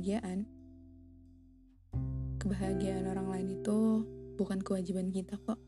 kebahagiaan, 0.00 0.48
kebahagiaan 2.40 3.04
orang 3.04 3.28
lain 3.36 3.48
itu 3.60 4.00
bukan 4.40 4.64
kewajiban 4.64 5.12
kita 5.12 5.36
kok. 5.44 5.60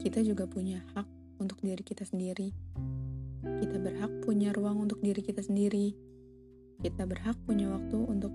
Kita 0.00 0.24
juga 0.24 0.48
punya 0.48 0.80
hak 0.96 1.04
untuk 1.36 1.60
diri 1.60 1.84
kita 1.84 2.08
sendiri. 2.08 2.48
Kita 3.44 3.76
berhak 3.76 4.08
punya 4.24 4.56
ruang 4.56 4.88
untuk 4.88 5.04
diri 5.04 5.20
kita 5.20 5.44
sendiri. 5.44 5.92
Kita 6.80 7.04
berhak 7.04 7.36
punya 7.44 7.68
waktu 7.68 7.98
untuk 8.08 8.32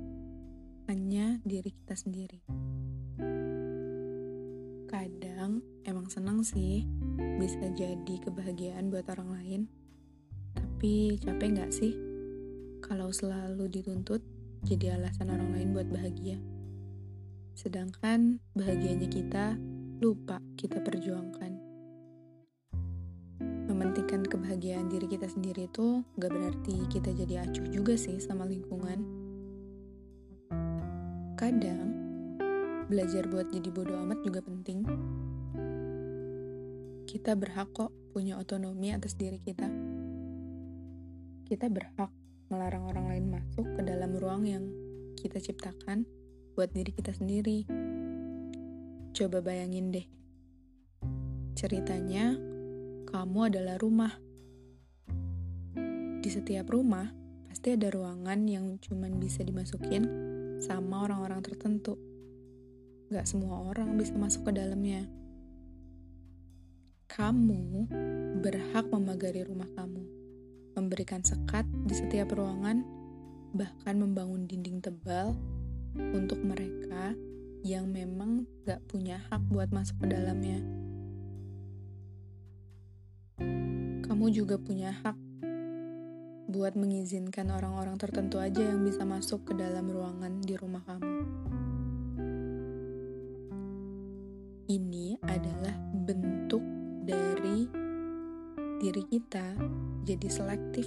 hanya 0.85 1.41
diri 1.41 1.73
kita 1.73 1.97
sendiri. 1.97 2.45
Kadang 4.85 5.65
emang 5.81 6.13
senang 6.13 6.45
sih 6.45 6.85
bisa 7.41 7.73
jadi 7.73 8.15
kebahagiaan 8.21 8.93
buat 8.93 9.09
orang 9.17 9.33
lain. 9.33 9.61
Tapi 10.53 11.17
capek 11.25 11.57
gak 11.57 11.73
sih 11.73 12.06
kalau 12.87 13.11
selalu 13.11 13.67
dituntut 13.67 14.23
jadi 14.63 14.95
alasan 14.95 15.27
orang 15.27 15.51
lain 15.51 15.69
buat 15.75 15.91
bahagia? 15.91 16.39
Sedangkan 17.51 18.39
bahagianya 18.55 19.11
kita 19.11 19.59
lupa 19.99 20.39
kita 20.55 20.79
perjuangkan. 20.79 21.51
Mementingkan 23.67 24.23
kebahagiaan 24.23 24.87
diri 24.87 25.05
kita 25.11 25.27
sendiri 25.27 25.67
itu 25.67 26.01
gak 26.15 26.31
berarti 26.31 26.87
kita 26.87 27.11
jadi 27.11 27.43
acuh 27.43 27.67
juga 27.67 27.93
sih 27.99 28.17
sama 28.23 28.47
lingkungan. 28.47 29.03
Kadang, 31.37 31.89
belajar 32.87 33.27
buat 33.27 33.51
jadi 33.51 33.69
bodoh 33.69 33.99
amat 34.07 34.23
juga 34.23 34.39
penting. 34.41 34.87
Kita 37.03 37.35
berhak 37.35 37.69
kok 37.75 37.91
punya 38.15 38.39
otonomi 38.39 38.95
atas 38.95 39.13
diri 39.13 39.37
kita. 39.43 39.69
Kita 41.45 41.69
berhak 41.69 42.26
melarang 42.47 42.87
orang 42.87 43.05
lain 43.11 43.25
masuk 43.31 43.67
ke 43.75 43.81
dalam 43.83 44.15
ruang 44.15 44.47
yang 44.47 44.65
kita 45.19 45.41
ciptakan 45.41 46.07
buat 46.55 46.71
diri 46.71 46.95
kita 46.95 47.11
sendiri. 47.11 47.67
Coba 49.11 49.43
bayangin 49.43 49.91
deh. 49.91 50.07
Ceritanya, 51.57 52.37
kamu 53.09 53.39
adalah 53.49 53.75
rumah. 53.81 54.13
Di 56.21 56.29
setiap 56.29 56.69
rumah, 56.69 57.09
pasti 57.49 57.73
ada 57.73 57.89
ruangan 57.89 58.45
yang 58.45 58.77
cuman 58.77 59.17
bisa 59.17 59.41
dimasukin 59.41 60.05
sama 60.61 61.09
orang-orang 61.09 61.41
tertentu. 61.41 61.97
Gak 63.09 63.25
semua 63.25 63.73
orang 63.73 63.97
bisa 63.97 64.13
masuk 64.13 64.49
ke 64.49 64.51
dalamnya. 64.57 65.07
Kamu 67.07 67.89
berhak 68.43 68.85
memagari 68.93 69.41
rumah 69.41 69.69
kamu, 69.73 70.03
memberikan 70.77 71.25
sekat 71.25 71.65
di 71.89 71.97
setiap 71.97 72.37
ruangan, 72.37 72.85
bahkan 73.57 73.97
membangun 73.97 74.45
dinding 74.45 74.77
tebal 74.77 75.33
untuk 75.97 76.37
mereka 76.45 77.17
yang 77.65 77.89
memang 77.89 78.45
gak 78.69 78.85
punya 78.85 79.17
hak 79.27 79.41
buat 79.49 79.73
masuk 79.73 80.05
ke 80.05 80.13
dalamnya. 80.13 80.61
Kamu 84.05 84.29
juga 84.29 84.61
punya 84.61 84.93
hak 85.01 85.17
buat 86.47 86.79
mengizinkan 86.79 87.51
orang-orang 87.51 87.99
tertentu 87.99 88.39
aja 88.39 88.61
yang 88.61 88.85
bisa 88.85 89.03
masuk 89.03 89.51
ke 89.51 89.53
dalam 89.57 89.89
ruangan 89.89 90.39
di 90.39 90.55
rumah 90.55 90.85
kamu. 90.85 91.11
Ini 94.67 95.19
adalah 95.27 95.75
bentuk 96.07 96.63
dari 97.03 97.86
diri 98.77 99.01
kita 99.09 99.57
jadi 100.05 100.29
selektif 100.29 100.85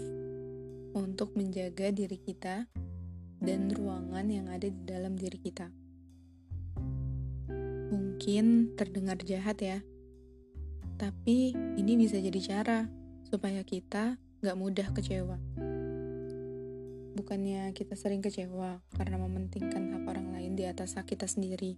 untuk 0.94 1.34
menjaga 1.34 1.90
diri 1.90 2.22
kita 2.22 2.70
dan 3.42 3.66
ruangan 3.74 4.30
yang 4.30 4.46
ada 4.46 4.70
di 4.70 4.80
dalam 4.86 5.18
diri 5.18 5.38
kita. 5.42 5.74
Mungkin 7.90 8.78
terdengar 8.78 9.18
jahat 9.26 9.58
ya, 9.58 9.78
tapi 11.02 11.50
ini 11.74 11.98
bisa 11.98 12.22
jadi 12.22 12.38
cara 12.38 12.86
supaya 13.26 13.66
kita 13.66 14.22
gak 14.38 14.58
mudah 14.58 14.86
kecewa. 14.94 15.34
Bukannya 17.18 17.74
kita 17.74 17.98
sering 17.98 18.22
kecewa 18.22 18.78
karena 18.94 19.18
mementingkan 19.18 19.98
hak 19.98 20.04
orang 20.06 20.30
lain 20.30 20.54
di 20.54 20.62
atas 20.62 20.94
hak 20.94 21.10
kita 21.10 21.26
sendiri. 21.26 21.74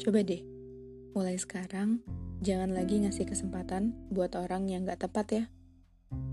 Coba 0.00 0.24
deh, 0.24 0.40
mulai 1.12 1.36
sekarang 1.36 2.00
jangan 2.44 2.72
lagi 2.76 3.00
ngasih 3.00 3.24
kesempatan 3.24 3.96
buat 4.12 4.36
orang 4.36 4.68
yang 4.68 4.84
gak 4.84 5.08
tepat 5.08 5.26
ya. 5.32 5.44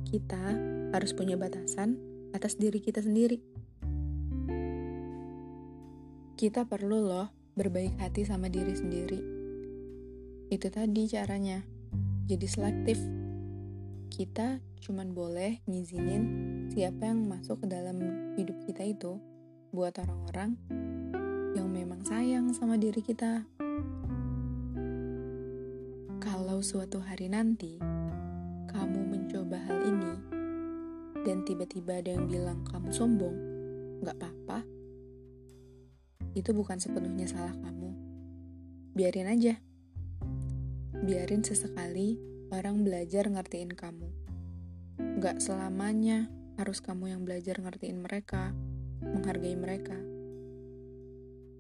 Kita 0.08 0.56
harus 0.94 1.12
punya 1.16 1.40
batasan 1.40 1.98
atas 2.36 2.60
diri 2.60 2.82
kita 2.84 3.00
sendiri. 3.02 3.40
Kita 6.34 6.66
perlu 6.68 6.98
loh 7.08 7.30
berbaik 7.54 7.96
hati 8.02 8.26
sama 8.26 8.50
diri 8.50 8.74
sendiri. 8.74 9.20
Itu 10.50 10.68
tadi 10.74 11.08
caranya. 11.08 11.62
Jadi 12.28 12.48
selektif. 12.50 12.98
Kita 14.14 14.62
cuman 14.84 15.16
boleh 15.16 15.64
ngizinin 15.66 16.24
siapa 16.74 17.10
yang 17.10 17.26
masuk 17.26 17.64
ke 17.64 17.68
dalam 17.72 17.98
hidup 18.36 18.58
kita 18.68 18.84
itu 18.84 19.18
buat 19.74 19.96
orang-orang 19.98 20.60
yang 21.54 21.70
memang 21.70 22.02
sayang 22.06 22.52
sama 22.54 22.78
diri 22.78 23.02
kita. 23.02 23.46
Kalau 26.24 26.64
suatu 26.64 27.04
hari 27.04 27.28
nanti 27.28 27.84
kamu 28.72 29.12
mencoba 29.12 29.60
hal 29.60 29.76
ini 29.84 30.16
dan 31.28 31.44
tiba-tiba 31.44 32.00
ada 32.00 32.16
yang 32.16 32.32
bilang 32.32 32.64
kamu 32.64 32.96
sombong, 32.96 33.36
gak 34.08 34.16
apa-apa. 34.24 34.64
Itu 36.32 36.56
bukan 36.56 36.80
sepenuhnya 36.80 37.28
salah 37.28 37.52
kamu. 37.52 37.92
Biarin 38.96 39.36
aja. 39.36 39.60
Biarin 41.04 41.44
sesekali 41.44 42.16
orang 42.56 42.88
belajar 42.88 43.28
ngertiin 43.28 43.76
kamu. 43.76 44.08
Gak 45.20 45.44
selamanya 45.44 46.32
harus 46.56 46.80
kamu 46.80 47.12
yang 47.12 47.28
belajar 47.28 47.60
ngertiin 47.60 48.00
mereka, 48.00 48.56
menghargai 49.04 49.60
mereka. 49.60 50.00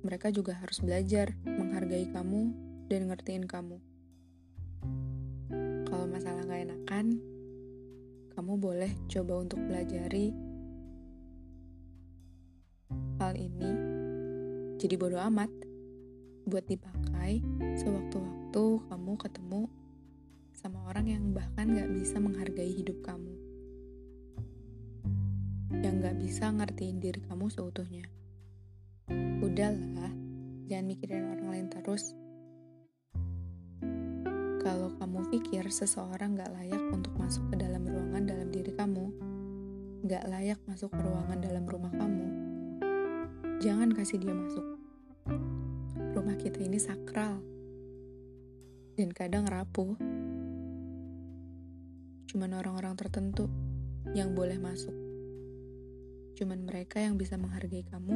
Mereka 0.07 0.31
juga 0.31 0.55
harus 0.55 0.79
belajar 0.79 1.35
menghargai 1.43 2.07
kamu 2.15 2.55
dan 2.87 3.11
ngertiin 3.11 3.43
kamu. 3.43 3.91
Enakan, 6.63 7.19
kamu 8.31 8.55
boleh 8.55 8.87
coba 9.11 9.43
untuk 9.43 9.59
pelajari 9.67 10.31
hal 13.19 13.35
ini. 13.35 13.71
Jadi 14.79 14.95
bodoh 14.95 15.19
amat 15.27 15.51
buat 16.47 16.63
dipakai 16.63 17.43
sewaktu-waktu 17.83 18.63
kamu 18.79 19.13
ketemu 19.19 19.67
sama 20.55 20.87
orang 20.87 21.11
yang 21.11 21.23
bahkan 21.35 21.67
gak 21.75 21.91
bisa 21.91 22.23
menghargai 22.23 22.71
hidup 22.71 22.95
kamu. 23.03 23.35
Yang 25.83 25.95
gak 25.99 26.15
bisa 26.15 26.47
ngertiin 26.47 27.03
diri 27.03 27.19
kamu 27.27 27.51
seutuhnya. 27.51 28.07
Udahlah 29.43 30.15
jangan 30.71 30.87
mikirin 30.87 31.27
orang 31.27 31.51
lain 31.51 31.67
terus 31.67 32.15
kalau 34.63 34.95
kamu 34.95 35.27
pikir 35.27 35.67
seseorang 35.67 36.39
gak 36.39 36.55
layak 36.55 36.79
untuk 36.95 37.11
masuk 37.19 37.43
ke 37.51 37.59
dalam 37.59 37.83
ruangan 37.83 38.23
dalam 38.23 38.47
diri 38.47 38.71
kamu, 38.71 39.11
gak 40.07 40.23
layak 40.31 40.59
masuk 40.63 40.87
ke 40.87 41.01
ruangan 41.03 41.39
dalam 41.43 41.67
rumah 41.67 41.91
kamu, 41.91 42.27
jangan 43.59 43.91
kasih 43.91 44.23
dia 44.23 44.31
masuk. 44.31 44.65
Rumah 46.15 46.39
kita 46.39 46.63
ini 46.63 46.79
sakral, 46.79 47.43
dan 48.95 49.09
kadang 49.11 49.43
rapuh. 49.49 49.99
Cuman 52.29 52.49
orang-orang 52.55 52.95
tertentu 52.95 53.51
yang 54.15 54.31
boleh 54.31 54.57
masuk. 54.61 54.93
Cuman 56.39 56.65
mereka 56.65 57.03
yang 57.03 57.19
bisa 57.19 57.37
menghargai 57.37 57.85
kamu, 57.85 58.15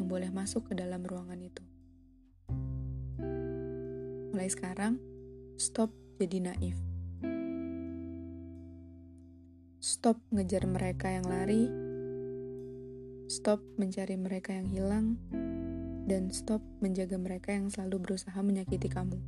yang 0.00 0.06
boleh 0.08 0.30
masuk 0.32 0.70
ke 0.70 0.74
dalam 0.74 1.04
ruangan 1.04 1.38
itu. 1.38 1.64
Mulai 4.34 4.48
sekarang, 4.50 4.98
Stop 5.58 5.90
jadi 6.22 6.38
naif. 6.38 6.78
Stop 9.82 10.22
ngejar 10.30 10.62
mereka 10.70 11.10
yang 11.10 11.26
lari. 11.26 11.66
Stop 13.26 13.58
mencari 13.74 14.14
mereka 14.14 14.54
yang 14.54 14.70
hilang. 14.70 15.18
Dan 16.06 16.30
stop 16.30 16.62
menjaga 16.78 17.18
mereka 17.18 17.50
yang 17.50 17.74
selalu 17.74 18.06
berusaha 18.06 18.38
menyakiti 18.38 18.86
kamu. 18.86 19.18